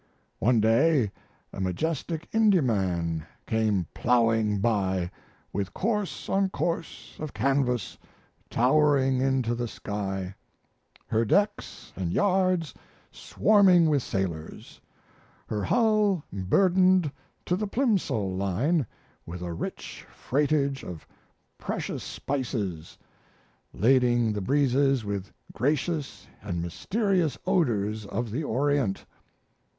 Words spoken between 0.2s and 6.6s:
One day a majestic Indiaman came plowing by with course on